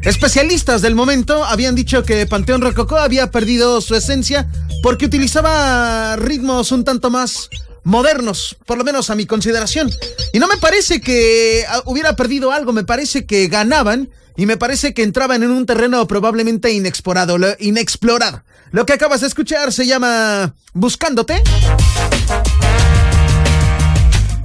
especialistas 0.00 0.80
del 0.80 0.94
momento 0.94 1.44
habían 1.44 1.74
dicho 1.74 2.02
que 2.02 2.26
Panteón 2.26 2.62
Rococó 2.62 2.96
había 2.96 3.30
perdido 3.30 3.82
su 3.82 3.94
esencia 3.94 4.48
porque 4.82 5.04
utilizaba 5.04 6.16
ritmos 6.16 6.72
un 6.72 6.82
tanto 6.82 7.10
más 7.10 7.50
modernos, 7.84 8.56
por 8.64 8.78
lo 8.78 8.84
menos 8.84 9.10
a 9.10 9.14
mi 9.14 9.26
consideración. 9.26 9.92
Y 10.32 10.38
no 10.38 10.48
me 10.48 10.56
parece 10.56 11.02
que 11.02 11.66
hubiera 11.84 12.16
perdido 12.16 12.52
algo, 12.52 12.72
me 12.72 12.84
parece 12.84 13.26
que 13.26 13.48
ganaban 13.48 14.08
y 14.36 14.46
me 14.46 14.56
parece 14.56 14.94
que 14.94 15.02
entraban 15.02 15.42
en 15.42 15.50
un 15.50 15.66
terreno 15.66 16.06
probablemente 16.06 16.72
inexplorado, 16.72 17.38
inexplorado. 17.58 18.42
Lo 18.70 18.84
que 18.84 18.92
acabas 18.92 19.20
de 19.20 19.28
escuchar 19.28 19.72
se 19.72 19.86
llama 19.86 20.54
Buscándote. 20.74 21.42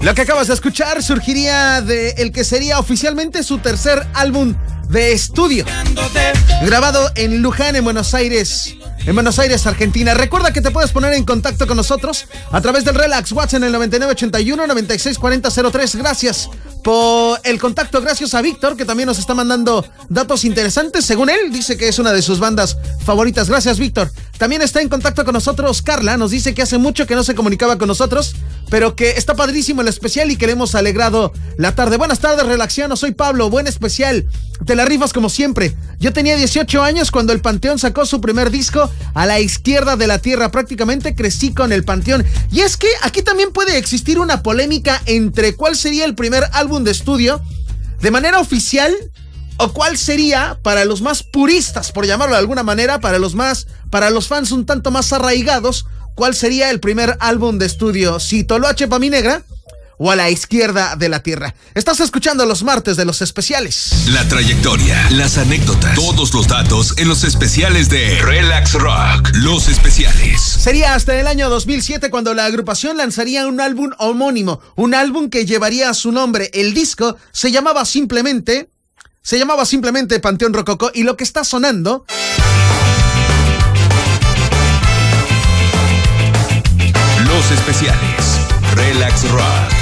Lo 0.01 0.15
que 0.15 0.21
acabas 0.21 0.47
de 0.47 0.54
escuchar 0.54 1.04
surgiría 1.04 1.82
de 1.82 2.12
el 2.17 2.32
que 2.32 2.43
sería 2.43 2.80
oficialmente 2.80 3.43
su 3.43 3.60
tercer 3.60 4.08
álbum 4.13 4.56
de 4.89 5.13
estudio, 5.13 5.65
grabado 6.63 7.12
en 7.15 7.41
Luján, 7.41 7.75
en 7.75 7.84
Buenos 7.84 8.13
Aires, 8.13 8.75
en 9.05 9.15
Buenos 9.15 9.39
Aires, 9.39 9.65
Argentina. 9.65 10.13
Recuerda 10.13 10.53
que 10.53 10.61
te 10.61 10.71
puedes 10.71 10.91
poner 10.91 11.13
en 11.13 11.25
contacto 11.25 11.67
con 11.67 11.77
nosotros 11.77 12.27
a 12.51 12.61
través 12.61 12.85
del 12.85 12.95
Relax 12.95 13.31
WhatsApp 13.31 13.57
en 13.57 13.63
el 13.65 13.71
9981 13.71 14.67
964003. 14.67 15.95
Gracias 15.95 16.49
por 16.83 17.39
el 17.43 17.59
contacto. 17.59 18.01
Gracias 18.01 18.33
a 18.33 18.41
Víctor, 18.41 18.75
que 18.75 18.85
también 18.85 19.07
nos 19.07 19.19
está 19.19 19.33
mandando 19.33 19.85
datos 20.09 20.43
interesantes. 20.45 21.05
Según 21.05 21.29
él, 21.29 21.51
dice 21.51 21.77
que 21.77 21.87
es 21.87 21.99
una 21.99 22.11
de 22.11 22.21
sus 22.21 22.39
bandas 22.39 22.77
favoritas. 23.03 23.49
Gracias, 23.49 23.79
Víctor. 23.79 24.11
También 24.37 24.61
está 24.61 24.81
en 24.81 24.89
contacto 24.89 25.23
con 25.23 25.33
nosotros 25.33 25.81
Carla. 25.81 26.17
Nos 26.17 26.31
dice 26.31 26.53
que 26.53 26.61
hace 26.61 26.77
mucho 26.77 27.05
que 27.05 27.15
no 27.15 27.23
se 27.23 27.35
comunicaba 27.35 27.77
con 27.77 27.87
nosotros, 27.87 28.35
pero 28.71 28.95
que 28.95 29.12
está 29.12 29.36
padrísimo 29.36 29.81
el 29.81 29.89
especial 29.89 30.31
y 30.31 30.38
que 30.38 30.47
le 30.47 30.53
hemos 30.53 30.75
alegrado 30.75 31.34
la 31.57 31.75
tarde. 31.75 31.97
Buenas 31.97 32.19
tardes, 32.19 32.45
Relaxiano. 32.45 32.95
Soy 32.95 33.12
Pablo. 33.12 33.49
Buen 33.49 33.67
especial. 33.67 34.25
Te 34.65 34.75
la 34.75 34.86
rifas 34.86 35.12
como 35.12 35.29
siempre. 35.29 35.75
Yo 35.99 36.13
tenía 36.13 36.38
18 36.38 36.81
años 36.81 37.12
cuando 37.12 37.34
el 37.34 37.41
Panteón 37.41 37.79
sacó 37.79 38.05
su 38.05 38.21
primer 38.21 38.49
disco 38.49 38.89
a 39.13 39.25
la 39.25 39.41
izquierda 39.41 39.97
de 39.97 40.07
la 40.07 40.19
tierra. 40.19 40.51
Prácticamente 40.51 41.15
crecí 41.15 41.53
con 41.53 41.73
el 41.73 41.84
Panteón. 41.84 42.25
Y 42.49 42.62
es 42.62 42.77
que 42.77 42.88
aquí 43.01 43.21
también 43.21 43.51
puede 43.51 43.77
existir 43.77 44.17
una 44.19 44.41
polémica 44.41 45.01
entre 45.05 45.53
cuál 45.53 45.75
sería 45.75 46.05
el 46.05 46.15
primer 46.15 46.45
álbum 46.53 46.86
de 46.86 46.91
estudio 46.91 47.41
de 47.99 48.10
manera 48.10 48.39
oficial 48.39 48.95
o 49.57 49.73
cuál 49.73 49.97
sería 49.97 50.57
para 50.63 50.86
los 50.86 51.01
más 51.01 51.23
puristas, 51.23 51.91
por 51.91 52.07
llamarlo 52.07 52.36
de 52.36 52.39
alguna 52.39 52.63
manera, 52.63 53.01
para 53.01 53.19
los 53.19 53.36
más, 53.36 53.67
para 53.89 54.10
los 54.10 54.29
fans 54.29 54.53
un 54.53 54.65
tanto 54.65 54.91
más 54.91 55.12
arraigados, 55.12 55.86
cuál 56.15 56.36
sería 56.36 56.69
el 56.69 56.80
primer 56.80 57.17
álbum 57.19 57.58
de 57.58 57.65
estudio, 57.65 58.19
si 58.19 58.43
Toloache 58.43 58.88
pa' 58.88 59.00
mi 59.00 59.10
negra 59.10 59.43
o 60.04 60.10
a 60.10 60.15
la 60.15 60.32
izquierda 60.32 60.95
de 60.95 61.10
la 61.10 61.21
Tierra. 61.21 61.54
Estás 61.76 62.00
escuchando 62.00 62.47
los 62.47 62.63
martes 62.63 62.97
de 62.97 63.06
los 63.06 63.21
especiales. 63.21 64.08
La 64.08 64.28
trayectoria, 64.28 65.00
las 65.12 65.38
anécdotas, 65.38 65.93
todos 65.93 66.34
los 66.34 66.47
datos 66.47 66.95
en 66.97 67.08
los 67.08 67.24
especiales 67.24 67.88
de 67.88 68.19
Relax 68.24 68.74
Rock. 68.74 69.30
Los 69.36 69.67
especiales. 69.67 70.41
Sería 70.41 70.95
hasta 70.95 71.19
el 71.19 71.28
año 71.28 71.52
2007 71.52 72.10
cuando 72.10 72.34
la 72.34 72.45
agrupación 72.45 72.97
lanzaría 72.97 73.45
un 73.45 73.62
álbum 73.62 73.91
homónimo, 74.00 74.60
un 74.76 74.95
álbum 74.95 75.30
que 75.30 75.45
llevaría 75.45 75.93
su 75.93 76.12
nombre. 76.12 76.50
El 76.54 76.74
disco 76.74 77.15
se 77.32 77.52
llamaba 77.52 77.86
simplemente 77.86 78.71
se 79.24 79.38
llamaba 79.38 79.65
simplemente 79.65 80.19
Panteón 80.19 80.52
Rococó 80.52 80.89
y 80.95 81.04
lo 81.04 81.15
que 81.15 81.24
está 81.24 81.43
sonando 81.43 82.06
especiales. 87.49 88.39
Relax 88.75 89.23
Rock. 89.32 89.81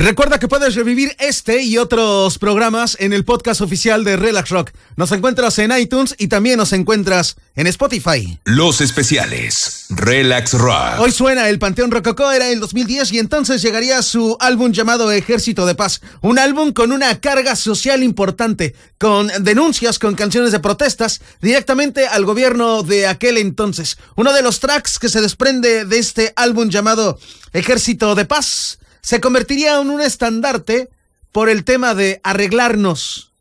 Recuerda 0.00 0.38
que 0.38 0.46
puedes 0.46 0.76
revivir 0.76 1.16
este 1.18 1.64
y 1.64 1.76
otros 1.76 2.38
programas 2.38 2.96
en 3.00 3.12
el 3.12 3.24
podcast 3.24 3.60
oficial 3.60 4.04
de 4.04 4.16
Relax 4.16 4.50
Rock. 4.50 4.70
Nos 4.94 5.10
encuentras 5.10 5.58
en 5.58 5.76
iTunes 5.76 6.14
y 6.18 6.28
también 6.28 6.56
nos 6.56 6.72
encuentras 6.72 7.34
en 7.56 7.66
Spotify. 7.66 8.38
Los 8.44 8.80
especiales. 8.80 9.86
Relax 9.88 10.52
Rock. 10.52 11.00
Hoy 11.00 11.10
suena 11.10 11.48
el 11.48 11.58
Panteón 11.58 11.90
Rococó, 11.90 12.30
era 12.30 12.48
el 12.48 12.60
2010 12.60 13.10
y 13.10 13.18
entonces 13.18 13.60
llegaría 13.60 14.00
su 14.02 14.36
álbum 14.38 14.70
llamado 14.70 15.10
Ejército 15.10 15.66
de 15.66 15.74
Paz. 15.74 16.00
Un 16.20 16.38
álbum 16.38 16.72
con 16.72 16.92
una 16.92 17.18
carga 17.18 17.56
social 17.56 18.04
importante, 18.04 18.76
con 18.98 19.26
denuncias, 19.40 19.98
con 19.98 20.14
canciones 20.14 20.52
de 20.52 20.60
protestas 20.60 21.20
directamente 21.42 22.06
al 22.06 22.24
gobierno 22.24 22.84
de 22.84 23.08
aquel 23.08 23.36
entonces. 23.36 23.98
Uno 24.14 24.32
de 24.32 24.42
los 24.42 24.60
tracks 24.60 25.00
que 25.00 25.08
se 25.08 25.20
desprende 25.20 25.86
de 25.86 25.98
este 25.98 26.32
álbum 26.36 26.68
llamado 26.68 27.18
Ejército 27.52 28.14
de 28.14 28.26
Paz 28.26 28.78
se 29.08 29.22
convertiría 29.22 29.80
en 29.80 29.88
un 29.88 30.02
estandarte 30.02 30.90
por 31.32 31.48
el 31.48 31.64
tema 31.64 31.94
de 31.94 32.20
arreglarnos 32.24 33.32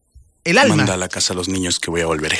el 0.46 0.60
alma. 0.60 0.78
Manda 0.78 0.94
a 0.94 0.98
la 0.98 1.10
casa 1.10 1.34
a 1.34 1.36
los 1.36 1.50
niños 1.50 1.82
que 1.82 1.92
voy 1.92 2.00
a 2.00 2.06
volver 2.06 2.34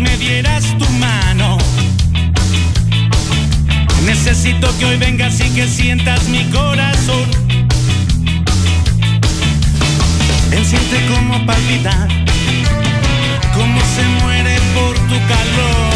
me 0.00 0.16
dieras 0.16 0.64
tu 0.78 0.88
mano. 0.92 1.58
Necesito 4.04 4.66
que 4.78 4.84
hoy 4.86 4.96
vengas 4.96 5.40
y 5.40 5.50
que 5.50 5.66
sientas 5.66 6.28
mi 6.28 6.44
corazón. 6.50 7.28
Ven, 10.50 10.64
siente 10.64 11.06
como 11.06 11.44
palpita, 11.46 12.08
cómo 13.54 13.80
se 13.96 14.04
muere 14.22 14.58
por 14.74 14.94
tu 15.08 15.18
calor. 15.32 15.92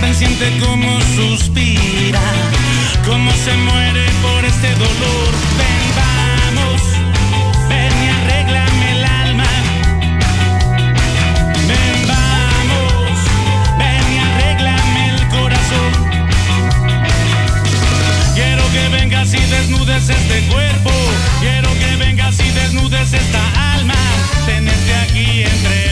Ven, 0.00 0.14
siente 0.14 0.58
como 0.58 1.00
suspira, 1.16 2.20
cómo 3.06 3.30
se 3.44 3.54
muere 3.56 4.06
por 4.22 4.44
este 4.44 4.70
dolor. 4.74 5.30
Ven, 5.58 5.82
vamos, 5.96 6.21
vengas 19.22 19.34
y 19.34 19.50
desnudes 19.50 20.08
este 20.08 20.40
cuerpo. 20.48 20.90
Quiero 21.40 21.68
que 21.78 21.96
vengas 21.96 22.38
y 22.40 22.50
desnudes 22.50 23.12
esta 23.12 23.74
alma. 23.74 23.94
Tenerte 24.46 24.94
aquí 24.94 25.42
entre 25.42 25.91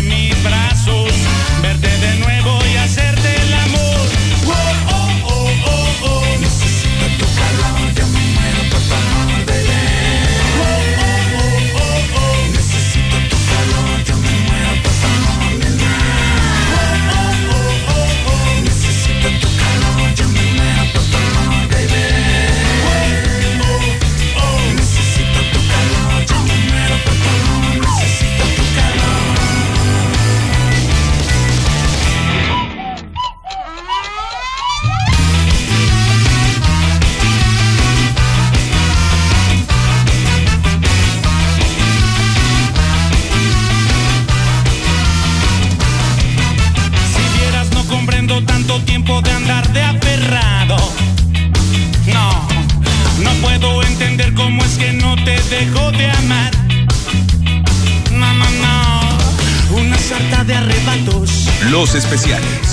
especiales. 61.94 62.69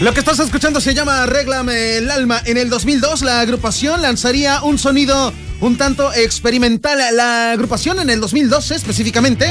Lo 0.00 0.14
que 0.14 0.20
estás 0.20 0.38
escuchando 0.38 0.80
se 0.80 0.94
llama 0.94 1.24
Arréglame 1.24 1.98
el 1.98 2.10
alma. 2.10 2.40
En 2.46 2.56
el 2.56 2.70
2002 2.70 3.20
la 3.20 3.40
agrupación 3.40 4.00
lanzaría 4.00 4.62
un 4.62 4.78
sonido 4.78 5.30
un 5.60 5.76
tanto 5.76 6.10
experimental. 6.14 6.98
La 7.14 7.52
agrupación 7.52 8.00
en 8.00 8.08
el 8.08 8.18
2012 8.18 8.76
específicamente 8.76 9.46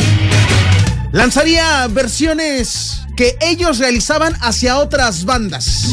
lanzaría 1.12 1.88
versiones 1.88 3.02
que 3.16 3.38
ellos 3.42 3.78
realizaban 3.78 4.36
hacia 4.42 4.80
otras 4.80 5.26
bandas. 5.26 5.84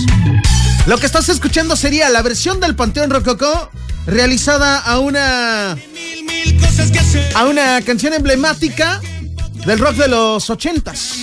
Lo 0.87 0.97
que 0.97 1.05
estás 1.05 1.29
escuchando 1.29 1.77
sería 1.77 2.09
la 2.09 2.23
versión 2.23 2.59
del 2.59 2.75
Panteón 2.75 3.11
Rococó 3.11 3.71
realizada 4.07 4.79
a 4.79 4.99
una 5.01 5.77
a 7.35 7.45
una 7.45 7.83
canción 7.83 8.15
emblemática 8.15 9.03
del 9.67 9.79
rock 9.79 9.97
de 9.97 10.09
los 10.09 10.49
ochentas. 10.49 11.17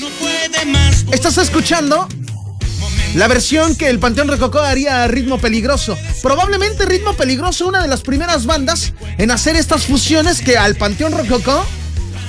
Estás 1.11 1.39
escuchando 1.39 2.07
la 3.15 3.27
versión 3.27 3.75
que 3.75 3.89
el 3.89 3.99
Panteón 3.99 4.27
Rococó 4.27 4.59
haría 4.59 5.03
a 5.03 5.07
Ritmo 5.07 5.37
Peligroso. 5.37 5.97
Probablemente 6.21 6.85
Ritmo 6.85 7.13
Peligroso, 7.13 7.67
una 7.67 7.81
de 7.81 7.87
las 7.87 8.01
primeras 8.01 8.45
bandas 8.45 8.93
en 9.17 9.31
hacer 9.31 9.55
estas 9.55 9.85
fusiones 9.85 10.41
que 10.41 10.57
al 10.57 10.75
Panteón 10.75 11.17
Rococó 11.17 11.65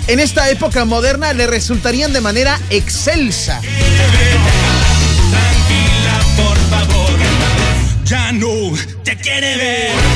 en 0.06 0.20
esta 0.20 0.50
época 0.50 0.84
moderna 0.84 1.32
le 1.32 1.46
resultarían 1.46 2.12
de 2.12 2.20
manera 2.20 2.60
excelsa. 2.70 3.60
Tranquila, 5.30 6.20
por 6.36 6.56
favor. 6.68 7.18
Ya 8.04 8.32
no 8.32 8.72
te 9.02 9.16
quiere 9.16 9.56
ver. 9.56 10.13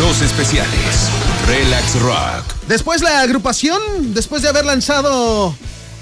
Los 0.00 0.22
especiales. 0.22 1.10
Relax 1.46 2.00
Rock. 2.00 2.44
Después 2.66 3.02
la 3.02 3.20
agrupación, 3.20 3.78
después 4.14 4.40
de 4.40 4.48
haber 4.48 4.64
lanzado 4.64 5.54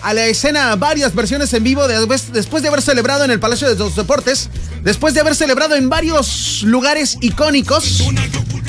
a 0.03 0.15
la 0.15 0.27
escena 0.27 0.77
varias 0.77 1.17
versiones 1.17 1.53
en 1.53 1.65
vivo, 1.65 1.89
después 1.89 2.63
de 2.63 2.69
haber 2.69 2.81
celebrado 2.81 3.25
en 3.25 3.33
el 3.33 3.41
Palacio 3.41 3.69
de 3.69 3.75
los 3.75 3.97
Deportes, 3.97 4.51
después 4.85 5.15
de 5.15 5.21
haber 5.21 5.35
celebrado 5.35 5.75
en 5.75 5.89
varios 5.89 6.63
lugares 6.63 7.19
icónicos, 7.23 8.05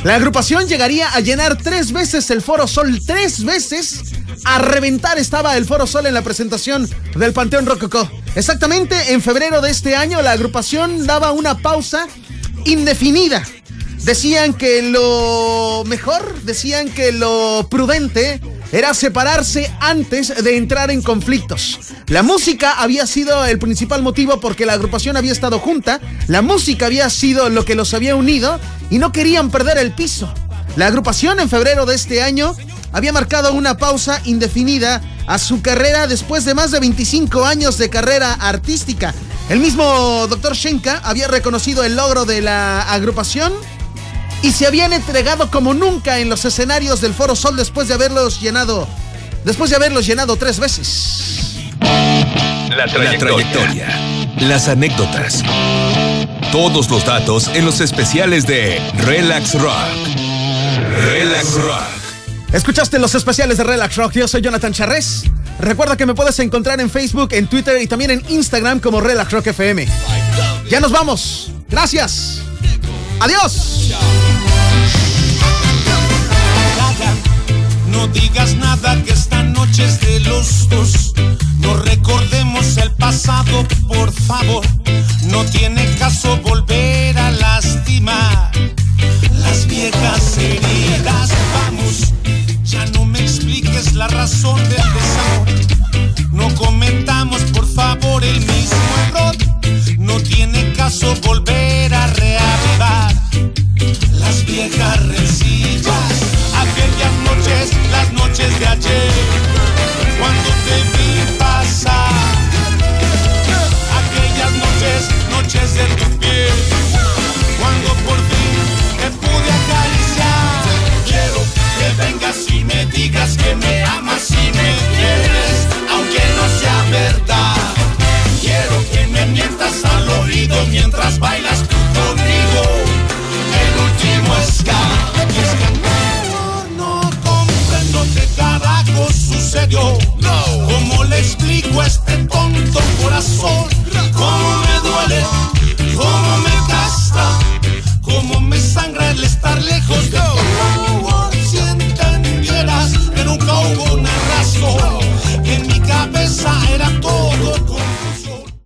la 0.04 0.16
agrupación 0.16 0.68
llegaría 0.68 1.08
a 1.14 1.20
llenar 1.20 1.58
tres 1.58 1.92
veces 1.92 2.32
el 2.32 2.42
Foro 2.42 2.68
Sol, 2.68 3.00
tres 3.06 3.46
veces. 3.46 4.02
A 4.46 4.58
reventar 4.58 5.20
estaba 5.20 5.58
el 5.58 5.66
Foro 5.66 5.86
Sol 5.86 6.08
en 6.08 6.16
la 6.16 6.24
presentación 6.24 6.90
del 7.16 7.34
Panteón 7.34 7.68
Rococó. 7.68 8.10
Exactamente 8.34 9.14
en 9.14 9.22
febrero 9.22 9.62
de 9.62 9.70
este 9.70 9.96
año 9.96 10.24
la 10.24 10.32
agrupación 10.32 11.06
daba 11.06 11.32
una 11.32 11.60
pausa 11.60 12.08
indefinida. 12.66 13.44
Decían 14.04 14.54
que 14.54 14.82
lo 14.82 15.84
mejor, 15.86 16.42
decían 16.44 16.90
que 16.90 17.12
lo 17.12 17.68
prudente 17.70 18.40
era 18.72 18.94
separarse 18.94 19.72
antes 19.80 20.44
de 20.44 20.58
entrar 20.58 20.92
en 20.92 21.02
conflictos. 21.02 21.80
La 22.08 22.24
música 22.24 22.74
había 22.74 23.06
sido 23.08 23.46
el 23.46 23.60
principal 23.60 24.02
motivo 24.02 24.40
porque 24.40 24.66
la 24.66 24.74
agrupación 24.74 25.18
había 25.18 25.32
estado 25.32 25.60
junta, 25.60 26.00
la 26.28 26.42
música 26.42 26.86
había 26.86 27.10
sido 27.10 27.50
lo 27.50 27.66
que 27.66 27.76
los 27.76 27.94
había 27.94 28.16
unido 28.16 28.60
y 28.90 29.00
no 29.00 29.12
querían 29.12 29.52
perder 29.52 29.78
el 29.78 29.92
piso. 29.92 30.34
La 30.76 30.88
agrupación 30.88 31.40
en 31.40 31.50
febrero 31.50 31.86
de 31.86 31.96
este 31.96 32.22
año 32.22 32.56
había 32.92 33.14
marcado 33.14 33.54
una 33.54 33.78
pausa 33.78 34.22
indefinida 34.26 35.02
a 35.28 35.38
su 35.38 35.62
carrera 35.62 36.08
después 36.08 36.46
de 36.46 36.56
más 36.56 36.72
de 36.72 36.80
25 36.80 37.46
años 37.46 37.78
de 37.78 37.90
carrera 37.90 38.34
artística. 38.34 39.14
El 39.50 39.60
mismo 39.60 40.28
Dr. 40.28 40.54
Shenka 40.54 41.02
había 41.04 41.28
reconocido 41.28 41.84
el 41.84 41.96
logro 41.96 42.26
de 42.26 42.42
la 42.42 42.82
agrupación 42.82 43.54
y 44.42 44.52
se 44.52 44.68
habían 44.68 44.94
entregado 44.94 45.52
como 45.52 45.74
nunca 45.74 46.20
en 46.20 46.30
los 46.30 46.46
escenarios 46.46 47.02
del 47.02 47.14
Foro 47.14 47.36
Sol 47.36 47.56
después 47.56 47.88
de 47.88 47.94
haberlos 47.94 48.40
llenado, 48.40 48.88
después 49.44 49.70
de 49.70 49.76
haberlos 49.76 50.06
llenado 50.06 50.36
tres 50.36 50.60
veces. 50.60 51.56
La 52.76 52.86
trayectoria, 52.88 53.88
las 54.42 54.68
anécdotas, 54.68 55.44
todos 56.52 56.90
los 56.90 57.06
datos 57.06 57.50
en 57.54 57.66
los 57.66 57.82
especiales 57.82 58.46
de 58.46 58.80
Relax 59.06 59.56
Rock. 59.56 59.74
Relax 61.06 61.54
Rock. 61.56 62.00
Escuchaste 62.54 62.98
los 63.00 63.14
especiales 63.16 63.58
de 63.58 63.64
Relax 63.64 63.96
Rock. 63.96 64.14
Yo 64.14 64.28
soy 64.28 64.42
Jonathan 64.42 64.74
Charres. 64.74 65.24
Recuerda 65.60 65.98
que 65.98 66.06
me 66.06 66.16
puedes 66.16 66.40
encontrar 66.40 66.80
en 66.80 66.90
Facebook, 66.90 67.30
en 67.34 67.48
Twitter 67.48 67.82
y 67.82 67.88
también 67.88 68.12
en 68.12 68.24
Instagram 68.30 68.80
como 68.80 69.02
Relax 69.02 69.32
Rock 69.32 69.48
FM. 69.48 69.88
Ya 70.70 70.80
nos 70.80 70.92
vamos. 70.92 71.52
Gracias. 71.70 72.42
Adiós. 73.20 73.90